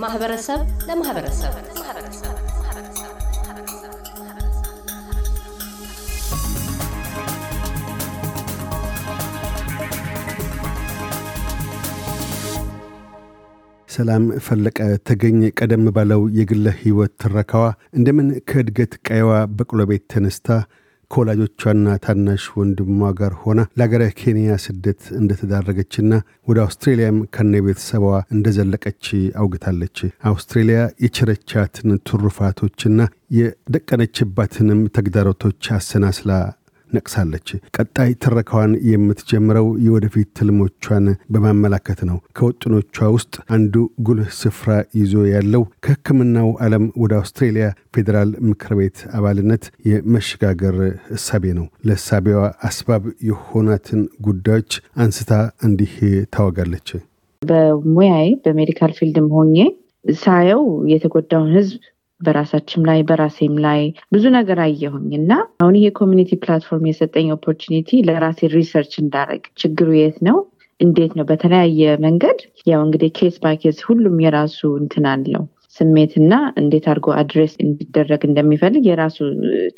ከማህበረሰብ 0.00 0.60
ለማህበረሰብ። 0.88 1.54
ሰላም 13.88 14.24
ፈለቀ 14.38 14.78
ተገኝ 15.08 15.40
ቀደም 15.52 15.84
ባለው 15.90 16.22
የግለ 16.38 16.66
ሕይወት 16.78 17.12
ትረካዋ 17.22 17.66
እንደምን 17.94 18.30
ከእድገት 18.50 18.94
ቀየዋ 19.06 19.32
በቅሎ 19.56 19.80
ቤት 19.90 20.04
ተነስታ 20.12 20.48
ከወላጆቿና 21.10 21.94
ታናሽ 22.04 22.44
ወንድሟ 22.58 22.88
ጋር 23.20 23.32
ሆና 23.42 23.60
ለአገረ 23.78 24.02
ኬንያ 24.20 24.56
ስደት 24.64 25.02
እንደተዳረገችና 25.20 26.12
ወደ 26.48 26.58
አውስትሬልያም 26.64 27.18
ከነ 27.34 27.62
ቤተሰቧ 27.66 28.04
እንደዘለቀች 28.34 29.04
አውግታለች። 29.42 29.98
አውስትሬልያ 30.30 30.78
የቸረቻትን 31.04 31.90
ትሩፋቶችና 32.08 32.98
የደቀነችባትንም 33.38 34.80
ተግዳሮቶች 34.96 35.64
አሰናስላ 35.76 36.30
ነቅሳለች። 36.92 37.48
ቀጣይ 37.76 38.10
ትረካዋን 38.22 38.72
የምትጀምረው 38.90 39.68
የወደፊት 39.84 40.28
ትልሞቿን 40.38 41.06
በማመላከት 41.34 42.00
ነው። 42.10 42.18
ከውጥኖቿ 42.38 42.86
ውስጥ 43.16 43.34
አንዱ 43.56 43.74
ጉልህ 44.06 44.30
ስፍራ 44.40 44.70
ይዞ 45.00 45.14
ያለው 45.32 45.64
ከሕክምናው 45.84 46.50
ዓለም 46.60 46.86
ወደ 47.02 47.12
አውስትሬልያ 47.20 47.66
ፌዴራል 47.94 48.32
ምክር 48.48 48.72
ቤት 48.78 48.98
አባልነት 49.16 49.64
የመሸጋገር 49.90 50.76
እሳቤ 51.16 51.44
ነው። 51.58 51.66
ለእሳቤዋ 51.86 52.40
ሰበብ 52.68 53.04
የሆናትን 53.28 54.02
ጉዳዮች 54.22 54.72
አንስታ 55.00 55.32
እንዲህ 55.64 55.94
ታወጋለች። 56.34 56.88
በሙያዬ 57.42 58.26
በ 58.44 58.55
medical 58.55 58.92
field 58.96 59.19
ም 59.19 59.28
ሆኜ 59.34 59.56
ሳየው 60.18 60.62
የተጎዳውን 60.90 61.48
ህዝብ 61.56 61.80
በራሳችን 62.20 62.82
ላይ 62.88 63.00
በራሴም 63.08 63.54
ላይ 63.64 63.82
ብዙ 64.14 64.24
ነገር 64.36 64.58
አየሁኝ 64.64 65.10
እና 65.18 65.32
አሁን 65.62 65.76
ይሄ 65.78 65.88
community 66.00 66.38
platform 66.42 66.88
የሰጠኝ 66.90 67.28
opportunity 67.36 68.00
ለራሴ 68.08 68.50
research 68.54 68.94
እንዳረግ 69.02 69.44
ችግሩ 69.60 69.88
የት 69.98 70.18
ነው? 70.28 70.38
እንዴት 70.80 71.12
ነው? 71.18 71.24
በተለያየ 71.30 71.80
መንገድ 72.04 72.38
ያው 72.66 72.82
እንግዲህ 72.86 73.10
case 73.18 73.38
by 73.42 73.56
case 73.62 73.80
ሁሉም 73.88 74.18
የራሱ 74.24 74.60
እንትን 74.80 75.06
አለው። 75.12 75.42
ስሜትና 75.76 76.32
እንዴት 76.60 76.86
አድርጎ 76.90 77.08
address 77.18 77.52
እንዲደረግ 77.64 78.22
እንደሚፈልግ 78.28 78.84
የራሱ 78.88 79.18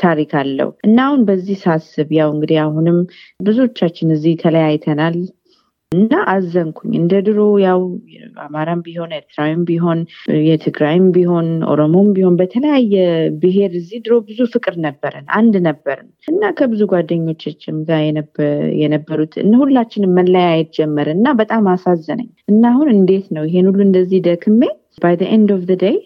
ታሪክ 0.02 0.30
አለው። 0.40 0.70
እና 0.86 0.98
አሁን 1.06 1.20
በዚህ 1.28 1.58
ሳስብ 1.64 2.08
ያው 2.18 2.28
እንግዲህ 2.34 2.58
አሁንም 2.62 2.98
ብዙዎቻችን 3.40 4.14
እዚህ 4.16 4.34
ተለያይተናል 4.42 5.16
እና 5.92 6.12
አዘንኩኝ። 6.32 6.92
እንደ 6.98 7.12
ድሮ 7.26 7.38
ያው 7.64 7.80
አማራም 8.44 8.80
ቢሆን 8.86 9.10
ኤርትራዊም 9.16 9.62
ቢሆን 9.68 9.98
የትግራይም 10.46 11.06
ቢሆን 11.16 11.48
ኦሮሞም 11.72 12.08
ቢሆን 12.16 12.36
በተለያየ 12.40 12.94
ብሔር 13.42 13.72
እዚህ 13.80 13.98
ድሮ 14.04 14.16
ብዙ 14.28 14.40
ፍቅር 14.54 14.76
ነበረን፣ 14.86 15.26
አንድ 15.38 15.54
ነበርን 15.68 16.08
እና 16.28 16.52
ከብዙ 16.58 16.82
ጓደኞችም 16.92 17.78
ጋር 17.88 18.00
የነበሩት 18.82 19.34
ሁላችንም 19.62 20.14
መለያየት 20.18 20.70
ጀመርን 20.78 21.18
እና 21.18 21.28
በጣም 21.40 21.66
አሳዘነኝ 21.72 22.30
እና 22.52 22.62
አሁን 22.72 22.88
እንዴት 22.96 23.28
ነው 23.36 23.44
ይሄን 23.48 23.68
ሁሉ 23.70 23.80
እንደዚህ 23.86 24.22
ደክሜ 24.26 24.62
by 25.02 25.14
end 25.32 25.50
of 25.54 25.62
day 25.82 25.96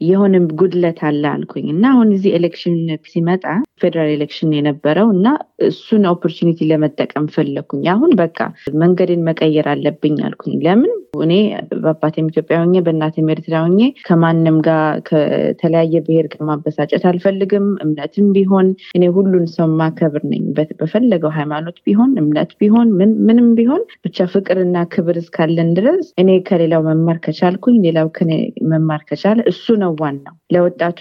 የሆነ 0.00 0.32
ጉድለት 0.58 0.98
አለ 1.08 1.22
አልኩኝ 1.32 1.66
እና 1.72 1.84
አሁን 1.92 2.08
እዚህ 2.14 2.30
election 2.38 2.74
ሲመጣ 3.10 3.44
federal 3.80 4.10
election 4.14 4.50
የነበረው 4.56 5.08
እና 5.14 5.26
እሱን 5.66 6.02
opportunity 6.10 6.58
ለመጠቀም 6.70 7.26
ፈለግኩኝ። 7.34 7.84
አሁን 7.92 8.12
በቃ 8.20 8.38
መንገድን 8.80 9.24
መቀየር 9.28 9.66
አለብኝ 9.72 10.16
አልኩኝ። 10.26 10.54
ለምን 10.66 10.92
እኔ 11.22 11.32
በአባቴም 11.76 12.28
ኢትዮጵያ 12.30 12.56
ሆኜ 12.62 12.82
በእናቴም 12.86 13.30
ኤርትራ 13.34 13.54
ሆኜ 13.64 13.78
ከማንም 14.06 14.56
ጋር 14.66 14.80
ከተለያየ 15.08 16.02
ብሔር 16.06 16.26
ጋር 16.32 16.42
ማበሳጨት 16.50 17.04
አልፈልግም። 17.10 17.66
እምነትም 17.84 18.28
ቢሆን 18.36 18.66
እኔ 18.96 19.04
ሁሉን 19.16 19.46
ሰው 19.54 19.68
ማከብር 19.80 20.24
ነኝ። 20.32 20.42
በፈለገው 20.80 21.32
ሃይማኖት 21.38 21.78
ቢሆን 21.86 22.12
እምነት 22.22 22.52
ቢሆን 22.60 22.88
ምንም 23.26 23.48
ቢሆን 23.58 23.82
ብቻ 24.06 24.26
ፍቅርና 24.32 24.76
ክብር 24.94 25.18
እስካለን 25.22 25.70
ድረስ 25.78 26.06
እኔ 26.22 26.30
ከሌላው 26.48 26.82
መማር 26.88 27.18
ከቻልኩኝ 27.26 27.76
ሌላው 27.86 28.08
ከኔ 28.16 28.32
መማር 28.70 29.02
ከቻለ 29.08 29.40
እሱ 29.52 29.64
ነው 29.76 29.85
ዋናው 30.00 30.36
ለወጣቱ 30.54 30.98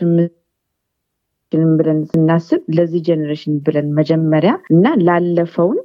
ብለን 1.77 1.99
ስናስብ 2.09 2.61
ለዚህ 2.77 3.01
generation 3.07 3.55
ብለን 3.65 3.87
መጀመሪያ 3.97 4.53
እና 4.69 4.85
ላለፈውን 5.07 5.79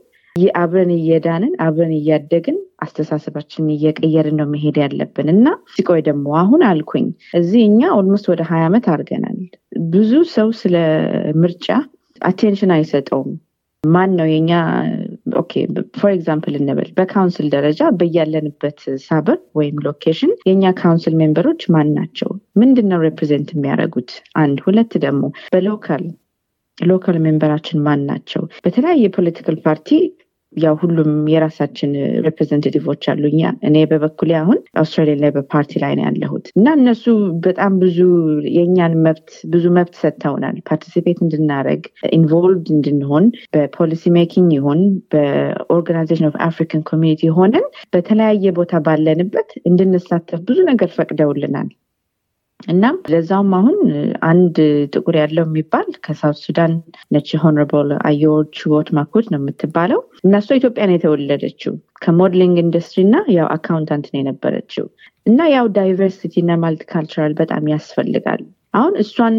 አብረን 0.54 0.90
እየዳንን 0.94 1.52
አብረን 1.64 1.92
እያደግን 1.96 2.56
አስተሳሰባችንን 2.84 3.72
እየቀየርን 3.74 4.36
ነው 4.40 4.46
መሄድ 4.52 4.76
ያለብን 4.82 5.28
እና 5.34 5.46
ሲቆይ 5.72 6.00
ደግሞ 6.08 6.26
አሁን 6.42 6.60
አልኩኝ 6.68 7.06
እዚህ 7.34 7.62
እኛ 7.64 7.80
almost 7.96 8.26
ወደ 8.32 8.42
ሀያ 8.50 8.68
ዓመት 8.68 8.86
አድርገናል። 8.92 9.38
ብዙ 9.92 10.12
ሰው 10.34 10.48
ስለ 10.60 10.76
ምርጫ 11.42 11.66
attention 12.20 12.72
አይሰጠውም። 12.76 13.30
ማን 13.84 14.10
ነው 14.16 14.26
የኛ 14.30 14.50
okay 15.40 15.52
for 15.98 16.10
example 16.12 16.54
እንበል 16.58 16.88
በ 16.98 17.09
council 17.09 17.46
ደረጃ 17.54 17.90
በያለንበት 17.98 18.78
suburb 19.04 19.38
ወይም 19.56 19.76
location 19.86 20.32
የእኛ 20.48 20.72
council 20.80 21.14
member 21.20 21.45
ኦች 21.45 21.62
ማን 21.74 21.90
ናቸው? 21.94 22.30
ምንድን 22.56 22.88
ነው 22.92 23.00
represent 23.00 23.50
የሚያደርጉት? 23.54 24.10
አንድ 24.36 24.58
ሁለት 24.66 24.94
ደግሞ 25.04 25.22
በ 25.54 25.69
local 25.69 26.04
local 26.78 27.16
member 27.24 27.51
ኣችን 27.51 27.82
ማን 27.86 28.02
ናቸው? 28.10 28.42
በተለያየ 28.64 29.08
political 29.16 29.56
party 29.64 29.88
ያው 30.56 30.74
ሁሉም 30.80 31.10
የራሳችን 31.32 31.90
representative 32.24 32.86
ኦች 32.86 33.04
አሉ። 33.10 33.22
እኔ 33.68 33.76
በበኩሌ 33.90 34.30
አሁን 34.38 34.58
አውስትራሊያ 34.80 35.16
ላይ 35.20 35.30
በፓርቲ 35.36 35.72
ላይ 35.82 35.92
ነው 35.96 36.04
ያለሁት 36.06 36.46
እና 36.56 36.66
እነሱ 36.78 37.04
በጣም 37.46 37.72
ብዙ 37.82 37.98
የእኛን 38.56 38.94
መብት 39.04 39.30
ብዙ 39.52 39.64
መብት 39.76 39.94
ሰጥተውናል። 40.00 40.56
participate 40.70 41.20
እንድናደረግ 41.22 41.82
involved 42.12 42.68
እንድንሆን 42.76 43.26
በ 43.54 43.69
policy 43.69 44.12
making 44.16 44.50
ይሆን 44.58 44.80
በ 45.14 45.31
organisation 45.31 46.28
of 46.30 46.38
African 46.48 46.82
community 46.90 47.30
ሆነን 47.36 47.66
በተለያየ 47.94 48.54
ቦታ 48.58 48.82
ባለንበት 48.86 49.50
እንድንሳተፍ 49.70 50.42
ብዙ 50.48 50.58
ነገር 50.70 50.90
ፈቅደውልናል። 50.96 51.70
እናም 52.68 52.96
ለዛውም 53.12 53.52
አሁን 53.54 53.78
አንድ 54.28 54.56
ጥቁር 54.92 55.16
ያለው 55.20 55.44
የሚባል 55.46 55.88
ከ 56.04 56.14
South 56.14 56.38
Sudan 56.44 56.72
ነች 57.14 57.28
Honourable 57.42 57.90
አዮር 58.08 58.42
ችቦት 58.56 58.88
ማኮት 58.96 59.26
ነው 59.32 59.40
የምትባለው። 59.40 60.00
እና 60.24 60.40
እሷ 60.42 60.58
ኢትዮጵያ 60.60 60.86
ነው 60.88 60.96
የተወለደችው። 60.96 61.74
ከ 62.02 62.12
modelling 62.12 62.56
industry 62.64 63.00
እና 63.06 63.16
ያው 63.36 63.48
accountant 63.56 64.08
ነው 64.12 64.20
የነበረችው። 64.20 64.86
እና 65.26 65.48
ያው 65.54 65.66
diversity 65.76 66.34
እና 66.44 66.52
multicultural 66.62 67.34
በጣም 67.40 67.64
ያስፈልጋል 67.74 68.42
አሁን 68.74 68.94
እሷን 69.02 69.36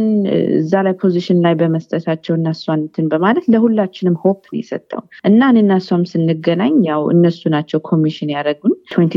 እዛ 0.57 0.73
ላይ 0.85 0.93
position 1.01 1.37
ላይ 1.43 1.53
በመስጠታቸው 1.59 2.33
እና 2.37 2.47
እሷን 2.55 2.79
እንትን 2.81 3.05
በማለት 3.11 3.45
ለሁላችንም 3.53 4.15
hope 4.23 4.41
ነው 4.47 4.57
የሰጠው። 4.59 5.01
እና 5.29 5.49
እኔና 5.51 5.77
እሷም 5.81 6.03
ስንገናኝ 6.11 6.75
ያው 6.89 7.01
እነሱ 7.13 7.41
ናቸው 7.53 7.79
ኮሚሽን 7.89 8.33
ያደረጉን 8.35 8.73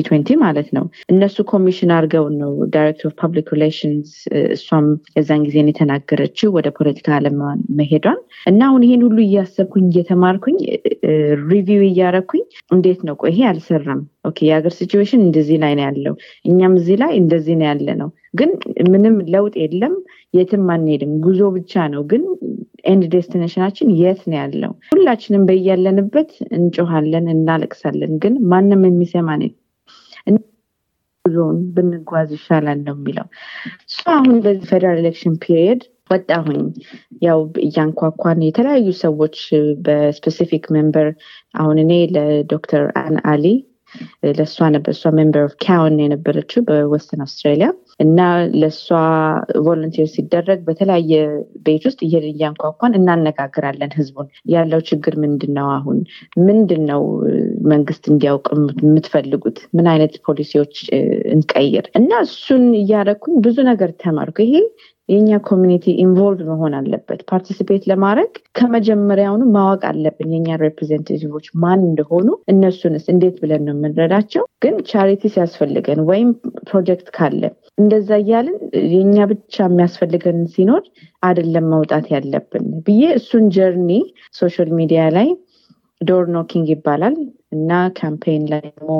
ትንቲ 0.06 0.36
ማለት 0.44 0.69
ነው። 0.76 0.84
እነሱ 1.14 1.36
ኮሚሽን 1.52 1.92
አድርገውን 1.97 2.36
ነው 2.42 2.52
director 2.75 3.08
of 3.10 3.16
public 3.22 3.48
relations 3.54 4.12
እሷም 4.56 4.86
የዛን 5.16 5.44
ጊዜን 5.47 5.70
የተናገረችው 5.70 6.54
ወደ 6.56 6.69
ፖለቲካ 6.78 7.08
አለም 7.19 7.38
መሄዷን። 7.78 8.20
እና 8.46 8.60
አሁን 8.69 8.84
ይሄን 8.86 9.04
ሁሉ 9.08 9.19
እያሰብኩኝ 9.26 9.86
እየተማርኩኝ 9.92 10.58
review 11.50 11.84
እያረኩኝ 11.88 12.44
እንዴት 12.75 13.00
ነው 13.08 13.16
ቆይ 13.22 13.32
ይሄ 13.34 13.46
አልሰራም 13.50 14.02
okay 14.25 14.38
የሀገር 14.46 14.72
situation 14.76 15.22
እንደዚህ 15.24 15.58
ላይ 15.62 15.72
ነው 15.78 15.84
ያለው 15.86 16.14
እኛም 16.44 16.74
እዚህ 16.78 16.96
ላይ 17.02 17.12
እንደዚህ 17.20 17.56
ነው 17.60 17.66
ያለ 17.70 17.88
ነው። 18.00 18.08
ግን 18.34 18.50
ምንም 18.92 19.16
ለውጥ 19.32 19.54
የለም 19.62 19.94
የትም 20.34 20.64
አንሄድም። 20.74 21.12
ጉዞ 21.25 21.40
ብቻ 21.56 21.84
ነው 21.93 22.02
ግን 22.12 22.22
end 22.84 23.05
destination 23.14 23.60
ኣችን 23.60 23.88
የት 23.99 24.22
ነው 24.31 24.38
ያለው? 24.40 24.72
ሁላችንም 24.93 25.44
በያለንበት 25.49 26.31
እንጮሃለን 26.56 27.28
እናለቅሳለን 27.34 28.14
ግን 28.25 28.34
ማንም 28.50 28.82
የሚሰማን 28.88 29.43
ጉዞውን 31.25 31.58
ብንጓዝ 31.75 32.31
ይሻላል 32.34 32.81
ነው 32.87 32.94
የሚለው። 32.96 33.26
እሱ 33.87 34.00
አሁን 34.14 34.34
በዚህ 34.44 34.66
federal 34.70 34.99
election 35.02 35.37
period 35.43 35.82
ወጣሁኝ። 36.10 36.58
ያው 37.22 37.38
እያንኳኳን 37.64 38.40
የተለያዩ 38.46 38.88
ሰዎች 39.00 39.37
በ 39.87 40.02
specific 40.02 40.64
member 40.75 41.08
አሁን 41.54 41.78
እኔ 41.84 41.93
ለዶክተር 42.14 42.84
Anne 43.02 43.16
Aly 43.32 43.46
ለእሷ 44.31 44.69
ነበር 44.75 44.93
እሷ 44.94 45.12
member 45.16 45.44
of 45.44 45.55
Cowan 45.64 45.96
የነበረችው 46.02 46.62
በ 46.69 46.81
Western 46.81 47.22
Australia 47.25 47.69
እና 48.00 48.20
ለእሷ 48.61 48.87
volunteer 49.66 50.08
ሲደረግ 50.14 50.61
በተለያየ 50.67 51.12
ቤት 51.67 51.85
ውስጥ 51.88 52.00
እየሄድን 52.06 52.32
እያንኳኳን 52.32 52.96
እናነጋግራለን 52.99 53.93
ህዝቡን። 53.99 54.29
ያለው 54.55 54.81
ችግር 54.88 55.14
ምንድን 55.25 55.52
ነው 55.58 55.69
አሁን? 55.76 55.99
ምንድን 56.46 56.82
ነው 56.91 57.02
መንግስት 57.73 58.05
እንዲያውቅ 58.12 58.46
የምትፈልጉት? 58.85 59.61
ምን 59.76 59.88
አይነት 59.93 60.14
ፖሊሲዎች 60.26 60.75
እንቀይር? 61.35 61.87
እና 62.00 62.11
እሱን 62.26 62.64
እያደረግኩኝ 62.81 63.37
ብዙ 63.47 63.56
ነገር 63.70 63.93
ተማርኩ። 64.05 64.38
ይሄ 64.47 64.56
የእኛ 65.08 65.38
community 65.49 65.84
involve 66.02 66.40
መሆን 66.50 66.74
አለበት። 66.78 67.20
participate 67.31 67.82
ለማድረግ 67.90 68.30
ከመጀመሪያውኑ 68.58 69.42
ማወቅ 69.56 69.82
አለብን 69.90 70.30
የእኛ 70.34 70.56
representative 70.62 71.28
ኦች 71.28 71.46
ማን 71.62 71.80
እንደሆኑ 71.88 72.28
እነሱንስ 72.52 73.04
እንዴት 73.14 73.36
ብለን 73.42 73.64
ነው 73.66 73.74
የምንረዳቸው? 73.76 74.44
ግን 74.64 74.76
charity 74.90 75.22
ሲያስፈልገን 75.34 76.00
ወይም 76.10 76.30
ፕሮጀክት 76.68 77.08
ካለ 77.16 77.42
እንደዛ 77.78 78.10
እያልን 78.22 78.58
የኛ 78.92 79.16
ብቻ 79.30 79.56
የሚያስፈልገን 79.64 80.40
ሲኖር 80.54 80.82
አይደለም 81.22 81.66
መውጣት 81.74 82.06
ያለብን 82.14 82.66
ብዬ 82.86 83.04
እሱን 83.18 83.46
journey 83.56 83.90
social 84.34 84.70
media 84.78 85.02
ላይ 85.16 85.28
door 86.00 86.25
knocking 86.34 86.69
ይባላል 86.72 87.14
እና 87.54 87.70
campaign 87.99 88.44
ላይ 88.52 88.62
ደግሞ 88.68 88.90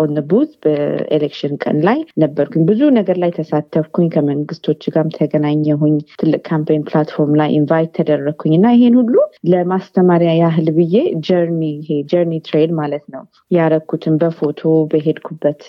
on 0.00 0.16
booth 0.30 0.52
በ 0.64 0.82
election 0.82 1.54
ቀን 1.62 1.78
ላይ 1.86 1.98
ነበርኩኝ። 2.22 2.62
ብዙ 2.68 2.80
ነገር 2.98 3.18
ላይ 3.22 3.30
ተሳተፍኩኝ። 3.38 4.08
ከመንግስቶች 4.14 4.82
ጋርም 4.94 5.12
ተገናኘሁኝ። 5.16 5.96
ትልቅ 6.20 6.42
campaign 6.48 6.84
platform 6.88 7.34
ላይ 7.40 7.50
invite 7.58 7.92
ተደረግኩኝ 7.98 8.54
እና 8.58 8.66
ይሄን 8.76 8.96
ሁሉ 9.00 9.14
ለማስተማሪያ 9.52 10.32
ያህል 10.42 10.68
ብዬ 10.78 10.96
journey 11.28 11.62
ይሄ 11.80 12.00
journey 12.10 12.34
trail 12.48 12.72
ማለት 12.78 13.04
ነው 13.08 13.22
ያረኩትን 13.50 14.14
በፎቶ 14.20 14.60
በሄድኩበት 14.92 15.62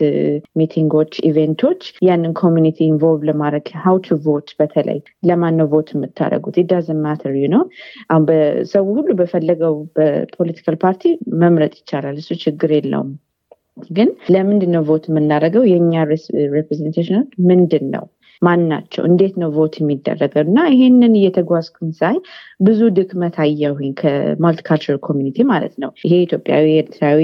meeting 0.59 0.91
ኦች፣ 0.91 1.13
event 1.30 1.58
ኦች 1.58 1.81
ያንን 2.07 2.33
community 2.41 2.77
involve 2.89 3.21
ለማድረግ 3.29 3.47
how 3.83 3.97
to 4.06 4.18
vote 4.25 4.50
በተለይ 4.59 4.99
ለማን 5.29 5.59
vote 5.71 5.89
የምታደረጉት 5.95 6.55
it 6.62 6.70
doesn't 6.70 7.00
matter 7.03 7.36
ነው። 7.53 7.63
ሰው 8.71 8.85
ሁሉ 8.91 9.09
በፈለገው 9.19 9.75
በ 9.97 10.12
political 10.12 10.75
party 10.83 11.03
መምረጥ 11.41 11.73
ይቻላል። 11.79 12.17
እሱ 12.19 12.30
ችግር 12.44 12.71
የለውም። 12.75 13.12
ግን 13.89 14.10
ለምንድን 14.33 14.71
ነው 14.75 14.81
vote 14.88 15.03
የምናደርገው? 15.10 15.63
የእኛ 15.69 15.94
representation 16.53 17.19
ምንድን 17.50 17.86
ነው? 17.94 18.06
ማን 18.42 18.62
ናቸው? 18.71 19.01
እንዴት 19.07 19.33
ነው 19.42 19.50
vote 19.56 19.74
የሚደረገው? 19.80 20.44
እና 20.45 20.60
ይሄንን 20.74 21.13
እየተጓዝኩኝ 21.19 21.89
ሳይ 21.98 22.18
ብዙ 22.62 22.80
ድክመት 22.98 23.36
አየሁኝ 23.44 23.92
ከ 24.01 24.15
multicultural 24.15 25.00
community 25.07 25.38
ማለት 25.51 25.74
ነው። 25.83 25.92
ይሄ 26.04 26.13
ኢትዮጵያዊ፣ 26.27 26.68
ኤርትራዊ፣ 26.80 27.21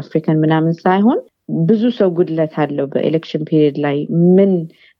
African 0.00 0.42
ምናምን 0.44 0.74
ሳይሆን 0.82 1.20
ብዙ 1.68 1.82
ሰው 1.96 2.08
ጉድለት 2.16 2.54
አለው 2.62 2.86
በ 2.92 3.02
election 3.02 3.42
period 3.48 3.78
ላይ 3.84 3.96
ምን 4.36 4.52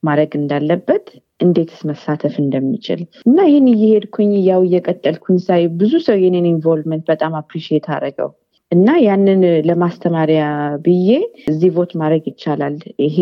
ማድረግ 0.02 0.32
እንዳለበት 0.40 1.06
እንዴትስ 1.40 1.80
መሳተፍ 1.90 2.34
እንደሚችል 2.42 3.00
እና 3.26 3.38
ይህን 3.48 3.68
እየሄድኩኝ 3.72 4.32
ያው 4.48 4.60
እየቀጠልኩኝ 4.66 5.38
ሳይ 5.46 5.62
ብዙ 5.80 5.92
ሰው 6.06 6.16
የኔን 6.22 6.50
involvement 6.52 7.04
በጣም 7.10 7.32
appreciate 7.40 7.86
አደረገው 7.94 8.30
እና 8.74 8.88
ያንን 9.04 9.40
ለማስተማሪያ 9.68 10.42
ብዬ 10.84 11.08
እዚህ 11.50 11.70
vote 11.74 11.92
ማድረግ 12.00 12.24
ይቻላል። 12.30 12.76
ይሄ 13.04 13.16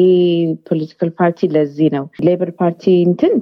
political 0.68 1.10
party 1.18 1.48
ለዚህ 1.54 1.88
ነው፣ 1.96 2.04
Labor 2.26 2.50
Party 2.60 2.84
እንትን 3.06 3.34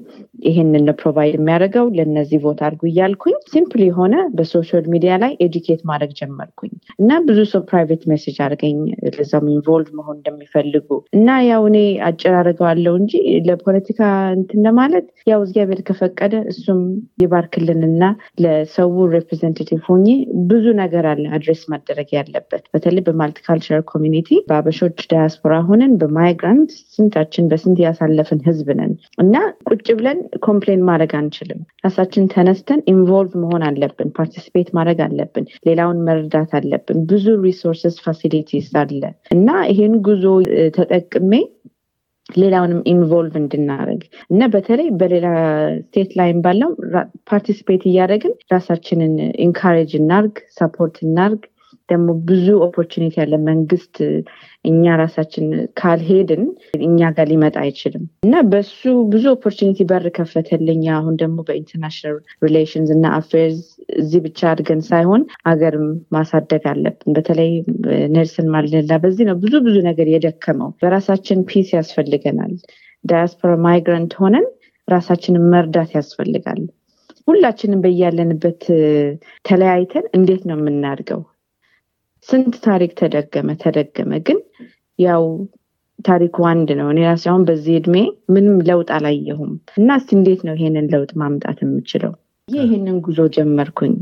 ይሄንን 0.46 0.86
provide 1.00 1.34
የሚያደርገው 1.36 1.86
ለነዚህ 1.96 2.38
vote 2.44 2.60
አድርጉ 2.66 2.82
እያልኩኝ 2.90 3.36
simple 3.52 3.82
የሆነ 3.86 4.14
በ 4.36 4.48
social 4.48 4.84
media 4.92 5.12
ላይ 5.22 5.32
educate 5.44 5.82
ማድረግ 5.90 6.12
ጀመርኩኝ 6.20 6.72
እና 7.00 7.10
ብዙ 7.26 7.38
ሰው 7.50 7.62
private 7.70 8.02
message 8.10 8.38
አድርገኝ 8.44 8.78
ለዛም 9.16 9.46
involve 9.54 9.90
መሆን 9.98 10.16
እንደሚፈልጉ 10.18 10.88
እና 11.18 11.28
ያው 11.50 11.62
እኔ 11.70 11.78
አጭር 12.08 12.34
አድርገዋለሁ 12.40 12.94
እንጂ 13.00 13.14
ለፖለቲካ 13.48 14.00
እንትን 14.38 14.62
ለማለት 14.66 15.06
ያው 15.30 15.40
እግዚአብሔር 15.46 15.82
ከፈቀደ 15.88 16.34
እሱም 16.52 16.80
ይባርክልንና 17.24 18.02
ለሰው 18.44 18.88
representative 19.14 19.80
ሆኜ 19.88 20.06
ብዙ 20.50 20.66
ነገር 20.80 21.04
አለ 21.10 21.24
address 21.36 21.62
ማደረግ 21.72 21.99
ያለበት 22.14 22.64
በተለይ 22.72 23.02
በ 23.06 23.17
multicultural 23.17 23.84
community 23.90 24.28
በአበሾች 24.48 24.98
ዳያስፖራ 25.10 25.54
ሆነን 25.68 25.92
በ 26.00 26.16
migrant 26.16 26.72
ስንታችን 26.94 27.48
በስንት 27.50 27.78
ያሳለፍን 27.84 28.40
ህዝብ 28.46 28.68
ነን 28.78 28.92
እና 29.22 29.34
ቁጭ 29.70 29.86
ብለን 29.98 30.18
complain 30.46 30.84
ማድረግ 30.88 31.14
አንችልም። 31.20 31.60
ራሳችን 31.84 32.30
ተነስተን 32.34 32.82
involve 32.92 33.32
መሆን 33.42 33.64
አለብን። 33.68 34.10
participate 34.18 34.70
ማድረግ 34.78 35.00
አለብን። 35.06 35.46
ሌላውን 35.68 36.04
መርዳት 36.06 36.52
አለብን። 36.58 37.00
ብዙ 37.10 37.26
resources 37.44 37.96
facilities 38.04 38.68
አለ 38.80 39.02
እና 39.32 39.48
ይሄን 39.70 39.96
ጉዞ 40.06 40.24
ተጠቅሜ 40.76 41.32
ሌላውንም 42.36 42.80
involve 42.90 43.34
እንድናደርግ 43.40 44.02
እና 44.30 44.46
በተለይ 44.52 44.88
በሌላ 45.00 45.26
state 45.80 46.10
ላይም 46.18 46.38
ባለው 46.44 46.70
participate 47.30 47.82
እያደረግን 47.88 48.34
ራሳችንን 48.52 49.14
encourage 49.46 49.92
እናርግ፣ 49.98 50.36
support 50.58 50.96
እናርግ። 51.06 51.40
ደግሞ 51.90 52.08
ብዙ 52.28 52.46
opportunity 52.66 53.14
ያለ 53.20 53.34
መንግስት 53.46 53.96
እኛ 54.64 54.94
ራሳችን 55.00 55.46
ካልሄድን 55.80 56.42
እኛ 56.80 57.10
ጋር 57.16 57.26
ሊመጣ 57.30 57.56
አይችልም 57.62 58.04
እና 58.22 58.42
በሱ 58.50 58.80
ብዙ 59.12 59.24
opportunity 59.34 59.86
በር 59.90 60.06
ከፈተልኝ። 60.16 60.82
አሁን 60.96 61.14
ደግሞ 61.22 61.38
በ 61.48 61.57
international 61.57 62.16
relations 62.46 62.90
እና 62.96 63.06
affairs 63.18 63.60
እዚህ 64.00 64.22
ብቻ 64.26 64.40
አድገን 64.50 64.82
ሳይሆን 64.90 65.22
አገርም 65.52 65.86
ማሳደግ 66.16 66.64
አለብን። 66.72 67.14
በተለይ 67.16 67.52
ኔልሰን 68.14 68.50
ማንዴላ 68.54 68.98
በዚህ 69.04 69.26
ነው 69.30 69.38
ብዙ 69.44 69.54
ብዙ 69.66 69.76
ነገር 69.88 70.08
የደከመው። 70.10 70.72
በራሳችን 70.82 71.46
peace 71.50 71.70
ያስፈልገናል። 71.78 72.54
ዳያስፖራ 73.04 73.52
migrant 73.64 74.14
ሆነን 74.20 74.46
ራሳችንን 74.88 75.44
መርዳት 75.52 75.90
ያስፈልጋል። 75.96 76.62
ሁላችንም 77.28 77.82
በያለንበት 77.84 78.62
ተለያይተን 79.44 80.06
እንዴት 80.16 80.42
ነው 80.48 80.56
የምናድገው? 80.58 81.20
ስንት 82.28 82.54
ታሪክ 82.64 82.92
ተደገመ 83.00 83.50
ተደገመ፣ 83.62 84.12
ግን 84.26 84.38
ያው 84.98 85.24
ታሪኩ 86.04 86.36
አንድ 86.50 86.68
ነው። 86.78 86.86
እኔ 86.92 87.00
ራሴ 87.08 87.24
አሁን 87.30 87.42
በዚህ 87.48 87.74
እድሜ 87.78 87.96
ምንም 88.34 88.56
ለውጥ 88.68 88.88
አላየሁም 88.96 89.50
እና 89.78 89.96
እስቲ 90.00 90.10
እንዴት 90.18 90.40
ነው 90.46 90.54
ይሄንን 90.58 90.86
ለውጥ 90.94 91.10
ማምጣት 91.22 91.58
የምችለው? 91.64 92.12
ይህንን 92.48 92.96
ጉዞ 93.06 93.20
ጀመርኩኝ። 93.36 93.94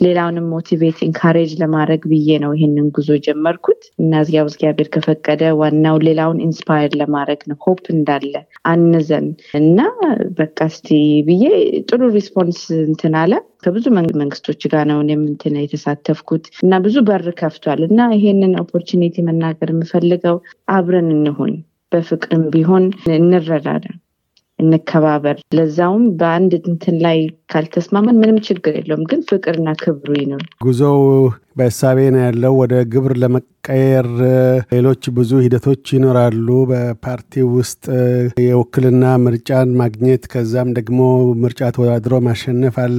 ሌላውንም 0.00 0.46
motivate 0.52 0.98
encourage 1.06 1.50
ለማድረግ 1.60 2.02
ብዬ 2.10 2.38
ነው 2.42 2.52
ይሄንን 2.56 2.86
ጉዞ 2.96 3.10
ጀመርኩት። 3.26 3.82
እና 4.00 4.20
እዚያው 4.22 4.46
እግዚአብሔር 4.48 4.88
ከፈቀደ 4.94 5.42
ዋናው 5.60 5.96
ሌላውን 6.06 6.42
inspire 6.46 6.92
ለማድረግ 7.00 7.40
ነው። 7.50 7.58
hope 7.64 7.84
እንዳለ 7.94 8.32
እንያዝ 8.72 9.26
እና 9.60 9.78
በቃ 10.40 10.58
እስቲ 10.70 10.88
ብዬ 11.28 11.44
ጥሩ 11.88 12.00
response 12.16 12.60
እንትን 12.84 13.16
አለ። 13.22 13.32
ከብዙ 13.62 13.86
መንግስቶች 14.20 14.62
ጋር 14.72 14.84
ነው 14.90 15.00
እኔም 15.04 15.24
እንትን 15.30 15.56
የተሳተፍኩት። 15.60 16.44
እና 16.62 16.78
ብዙ 16.84 16.96
በር 17.08 17.26
ከፍቷል። 17.40 17.82
እና 17.88 18.10
ይሄንን 18.16 18.54
opportunity 18.62 19.16
መናገር 19.28 19.70
የምፈልገው 19.74 20.38
አብረን 20.70 21.10
እንሁን፣ 21.16 21.52
በፍቅርም 21.92 22.44
ቢሆን 22.52 22.84
እንረዳዳ 23.14 23.84
እንከባበር። 24.60 25.36
ለዛውም 25.56 26.04
በአንድ 26.18 26.52
እንትን 26.64 26.96
ላይ 27.04 27.18
ካልተስማመን 27.52 28.18
ምንም 28.22 28.38
ችግር 28.48 28.74
የለውም፣ 28.78 29.04
ግን 29.10 29.22
ፍቅርና 29.30 29.68
ክብሩ 29.82 30.10
ነው። 30.32 30.40
ጉዞው 30.64 30.98
በእሳቤ 31.56 31.98
ነው 32.14 32.20
ያለው። 32.22 32.52
ወደ 32.60 32.74
ግብር 32.92 33.12
ለመቀየር 33.22 34.06
ሌሎች 34.72 35.02
ብዙ 35.16 35.30
ሂደቶች 35.44 35.84
ይኖራሉ። 35.96 36.48
በፓርቲ 36.70 37.42
ውስጥ 37.54 37.82
የውክልና 38.44 39.04
ምርጫን 39.24 39.70
ማግኘት፣ 39.80 40.22
ከዛም 40.32 40.68
ደግሞ 40.78 41.00
ምርጫ 41.42 41.70
ተወዳድሮ 41.76 42.20
ማሸነፍ 42.26 42.76
አለ። 42.84 42.98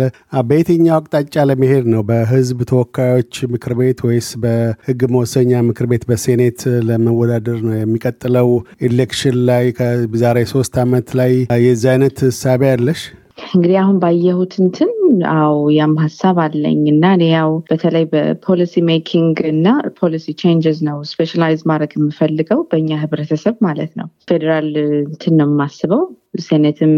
በየትኛው 0.49 0.95
አቅጣጫ 0.97 1.45
ለመሄድ 1.49 1.85
ነው? 1.93 2.03
በህዝብ 2.09 2.59
ተወካዮች 2.71 3.33
ምክር 3.53 3.73
ቤት 3.79 4.01
ወይስ 4.07 4.29
በህግ 4.43 5.01
መወሰኛ 5.13 5.61
ምክር 5.69 5.87
ቤት 5.91 6.05
በሴኔት 6.09 6.59
ለመወዳደር 6.89 7.59
ነው 7.67 7.75
የሚቀጥለው 7.77 8.49
election 8.87 9.39
ላይ 9.49 9.65
ከዛሬ 9.79 10.37
ሶስት 10.53 10.75
ዓመት 10.83 11.09
ላይ 11.21 11.33
የዚህ 11.65 11.89
አይነት 11.93 12.19
እሳቤ 12.31 12.61
ያለሽ? 12.71 13.01
እንግዲህ 13.49 13.77
አሁን 13.81 13.97
ባየሁት 14.01 14.53
እንትን 14.61 14.91
አዎ 15.33 15.55
ያም 15.75 15.93
ሀሳብ 16.03 16.37
አለኝ 16.43 16.81
እና 16.91 17.05
እኔ 17.15 17.23
ያው 17.31 17.51
በተለይ 17.69 18.05
በ 18.11 18.29
policy 18.29 18.83
making 18.89 19.37
እና 19.51 19.67
policy 19.99 20.33
changes 20.41 20.79
ነው 20.87 20.97
specialise 21.11 21.61
ማድረግ 21.71 21.93
የምፈልገው 21.97 22.61
በእኛ 22.71 22.99
ህብረተሰብ 23.01 23.55
ማለት 23.67 23.93
ነው። 23.99 24.07
ፌዴራል 24.29 24.69
እንትን 25.03 25.35
ነው 25.41 25.49
የማስበው 25.51 26.03
senate 26.43 26.81
ም 26.81 26.93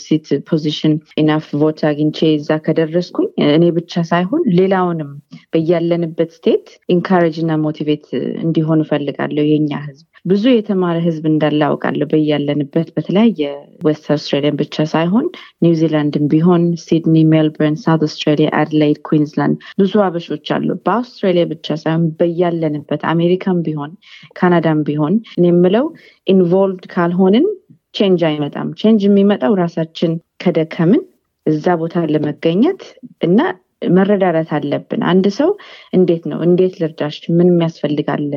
seat 0.00 0.28
position 0.48 0.92
enough 1.20 1.46
vote 1.60 1.80
አግኝቼ 1.88 2.18
እዛ 2.36 2.50
ከደረስኩኝ 2.66 3.28
እኔ 3.50 3.64
ብቻ 3.76 4.02
ሳይሆን 4.10 4.42
ሌላውንም 4.58 5.10
በያለንበት 5.52 6.30
state 6.36 6.66
encourage 6.94 7.36
እና 7.42 7.52
motivate 7.62 8.06
እንዲሆን 8.44 8.82
እፈልጋለሁ። 8.84 9.44
የኛ 9.48 9.72
ህዝብ 9.86 10.04
ብዙ 10.26 10.44
የተማረ 10.50 10.96
ህዝብ 11.04 11.24
እንዳለ 11.30 11.60
አውቃለሁ። 11.68 12.06
በያለንበት 12.10 12.88
በተለያየ 12.96 13.42
west 13.86 14.06
አውስትራሊያን 14.14 14.58
ብቻ 14.60 14.84
ሳይሆን 14.90 15.26
ኒውዚላንድም 15.64 16.26
ቢሆን 16.32 16.64
ሲድኒ፣ 16.82 17.16
ሜልበርን፣ 17.30 17.76
South 17.84 18.02
Australia፣ 18.06 18.48
አድላይድ፣ 18.60 18.98
ኩዊንስላንድ 19.08 19.56
ብዙ 19.80 19.92
አበሾች 20.06 20.50
አሉ። 20.56 20.68
በአውስትራሊያ 20.86 21.44
ብቻ 21.52 21.76
ሳይሆን 21.82 22.04
በያለንበት 22.20 23.04
አሜሪካም 23.12 23.60
ቢሆን 23.66 23.92
ካናዳም 24.38 24.82
ቢሆን 24.88 25.16
እኔ 25.36 25.46
የምለው 25.52 25.86
involved 26.26 26.86
ካልሆንን 26.94 27.46
change 27.94 28.20
አይመጣም። 28.26 28.68
change 28.80 29.02
የሚመጣው 29.06 29.54
ራሳችን 29.60 30.12
ከደከምን 30.42 31.02
እዛ 31.46 31.74
ቦታ 31.80 32.04
ለመገኘት 32.12 32.82
እና 33.22 33.38
መረዳዳት 33.92 34.50
አለብን። 34.56 35.02
አንድ 35.10 35.26
ሰው 35.36 35.50
እንዴት 35.96 36.24
ነው 36.30 36.40
እንዴት 36.46 36.74
ልርዳሽ 36.80 37.16
ምን 37.36 37.50
ያስፈልግሻል 37.50 38.32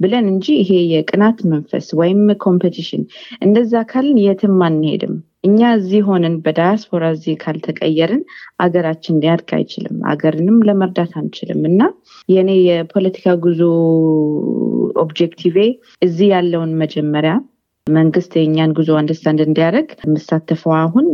ብለን 0.00 0.26
እንጂ 0.32 0.46
ይሄ 0.60 0.70
የቅናት 0.92 1.40
መንፈስ 1.52 1.88
ወይም 2.00 2.22
competition 2.44 3.02
እንደዛ 3.44 3.82
ካልን 3.90 4.20
የትም 4.24 4.56
አንሄድም። 4.68 5.16
እኛ 5.44 5.68
እዚህ 5.76 6.00
ሆነን 6.08 6.34
በዳያስፖራ 6.44 7.04
እዚህ 7.14 7.34
ካልተቀየርን 7.42 8.22
አገራችን 8.64 9.20
ሊያድግ 9.22 9.50
አይችልም። 9.58 9.98
አገርንም 10.12 10.56
ለመርዳት 10.68 11.12
አንችልም 11.20 11.62
እና 11.70 11.80
የእኔ 12.28 12.50
የፖለቲካ 12.64 13.36
ጉዞ 13.44 13.60
objective 15.02 15.42
ኤ 15.42 15.56
እዚህ 16.02 16.28
ያለውን 16.34 16.72
መጀመሪያ 16.82 17.34
መንግስት 17.96 18.32
የእኛን 18.36 18.74
ጉዞ 18.78 18.90
understand 18.98 19.40
እንዲያደርግ 19.44 19.90
የምሳተፈው 20.00 20.72
አሁን 20.78 21.06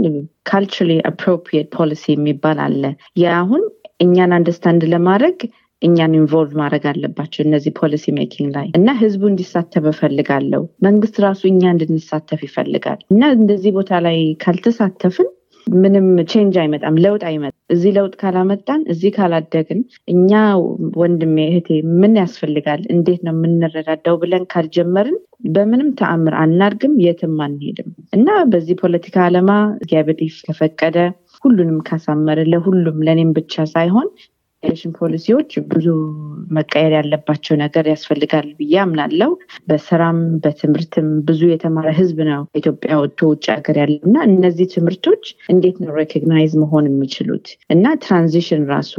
culturally 0.50 0.95
appropriate 1.11 1.69
policy 1.76 2.04
የሚባል 2.12 2.59
አለ። 2.64 2.83
ያ 3.19 3.35
አሁን 3.40 3.62
እኛን 4.04 4.35
understand 4.37 4.83
ለማድረግ 4.93 5.38
እኛን 5.83 6.12
involve 6.19 6.52
ማድረግ 6.61 6.85
አለባቸው 6.90 7.40
እነዚህ 7.45 7.73
policy 7.81 8.12
making 8.19 8.50
ላይ 8.57 8.66
እና 8.78 8.90
ህዝቡ 9.00 9.23
እንዲሳተፍ 9.31 9.87
እፈልጋለሁ። 9.90 10.62
መንግስት 10.87 11.16
ራሱ 11.25 11.43
እኛ 11.50 11.62
እንድንሳተፍ 11.73 12.43
ይፈልጋል 12.47 13.00
እና 13.11 13.33
እንደዚህ 13.38 13.73
ቦታ 13.78 14.00
ላይ 14.07 14.19
ካልተሳተፍን 14.45 15.28
ምንም 15.66 16.06
change 16.31 16.54
አይመጣም፣ 16.62 16.97
ለውጥ 17.04 17.23
አይመጣም። 17.28 17.56
እዚህ 17.75 17.92
ለውጥ 17.97 18.14
ካላመጣን፣ 18.21 18.80
እዚህ 18.92 19.11
ካላደግን፣ 19.16 19.80
እኛ 20.09 20.30
ወንድሜ 21.00 21.37
እህቴ 21.49 21.68
ምን 22.00 22.14
ያስፈልጋል፣ 22.21 22.83
እንዴት 22.94 23.21
ነው 23.26 23.35
የምንረዳዳው 23.37 24.16
ብለን 24.23 24.44
ካልጀመርን 24.52 25.16
በምንም 25.54 25.88
ተአምር 26.00 26.35
አናድግም፣ 26.42 26.94
የትም 27.04 27.37
አንሄድም 27.47 27.88
እና 28.12 28.28
በዚህ 28.52 28.76
ፖለቲካ 28.83 29.16
ዓላማ 29.26 29.50
እግዚአብሔር 29.78 30.18
ከፈቀደ 30.47 30.99
ሁሉንም 31.44 31.78
ካሳመረ 31.88 32.40
ለሁሉም 32.50 32.99
ለእኔም 33.06 33.33
ብቻ 33.37 33.64
ሳይሆን 33.73 34.09
election 34.64 34.93
ፖሊሲዎች 34.99 35.50
ብዙ 35.71 35.87
መቀየር 36.56 36.92
ያለባቸው 36.97 37.54
ነገር 37.62 37.85
ያስፈልጋል 37.92 38.49
ብዬ 38.59 38.75
አምናለው። 38.83 39.33
በስራም 39.68 40.18
በትምህርትም 40.44 41.09
ብዙ 41.28 41.42
የተማረ 41.50 41.88
ህዝብ 41.99 42.18
ነው 42.30 42.42
ኢትዮጵያ 42.61 42.99
ወጥቶ 43.02 43.28
ውጭ 43.30 43.44
ሀገር 43.54 43.78
ያለው 43.83 44.00
እና 44.09 44.16
እነዚህ 44.30 44.68
ትምህርቶች 44.75 45.25
እንዴት 45.54 45.78
ነው 45.85 45.92
recognise 45.99 46.54
መሆን 46.62 46.88
የሚችሉት 46.90 47.47
እና 47.71 47.94
transition 48.04 48.64
ራሱ 48.73 48.92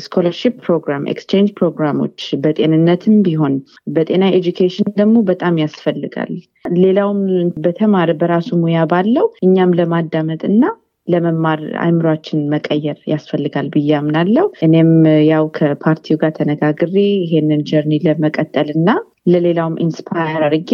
scholarship 0.00 0.54
ፕሮግራም፣ 0.64 1.02
exchange 1.12 1.50
ፕሮግራሞች 1.58 2.20
በጤንነትም 2.42 3.16
ቢሆን 3.26 3.54
በጤና 3.96 4.24
education 4.36 4.88
ደግሞ 5.00 5.16
በጣም 5.30 5.60
ያስፈልጋል። 5.62 6.32
ሌላውም 6.78 7.20
በተማረ 7.64 8.10
በራሱ 8.20 8.48
ሙያ 8.62 8.80
ባለው 8.92 9.26
እኛም 9.46 9.76
ለማዳመጥ 9.78 10.42
እና 10.50 10.62
ለመማር 11.08 11.60
አእምሯችን 11.82 12.40
መቀየር 12.52 12.98
ያስፈልጋል 13.12 13.66
ብዬ 13.74 13.90
አምናለው። 13.98 14.46
እኔም 14.66 14.90
ያው 15.28 15.44
ከፓርቲው 15.56 16.18
ጋር 16.22 16.32
ተነጋግሬ 16.38 16.94
ይሄንን 17.22 17.62
journey 17.70 18.00
ለመቀጠል 18.06 18.70
እና 18.76 18.88
ለሌላውም 19.26 19.80
inspire 19.84 20.42
አድርጌ 20.48 20.72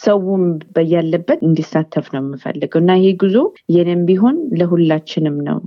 ሰውም 0.00 0.44
በያለበት 0.74 1.40
እንዲሳተፍ 1.46 2.06
ነው 2.14 2.22
የምፈልገው 2.22 2.80
እና 2.82 2.92
ይሄ 2.98 3.10
ጉዞ 3.20 3.36
የኔም 3.74 4.02
ቢሆን 4.08 4.38
ለሁላችንም 4.60 5.36
ነው 5.48 5.58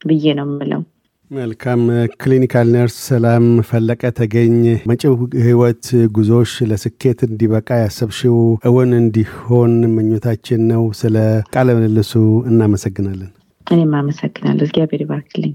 ብዬ 0.00 0.32
ነው 0.38 0.46
የምለው። 0.48 0.82
መልካም። 1.30 1.80
ክሊኒካል 2.20 2.68
ነርስ 2.74 2.94
ሰላም 3.08 3.44
ፈለቀ 3.68 4.02
ተገኝ፣ 4.18 4.54
መጪው 4.90 5.12
ህይወት 5.44 5.84
ጉዞሽ 6.16 6.52
ለስኬት 6.70 7.20
እንዲበቃ 7.26 7.68
ያሰብሽው 7.82 8.38
እውን 8.68 8.92
እንዲሆን 8.98 9.74
ምኞታችን 9.94 10.62
ነው። 10.72 10.82
ስለ 11.00 11.16
ቃለ 11.54 11.68
ምልልሱ 11.76 12.12
እናመሰግናለን። 12.50 13.30
እኔም 13.66 13.92
አመሰግናለሁ። 14.00 14.64
እግዚአብሔር 14.68 15.02
ይባርክልኝ። 15.04 15.54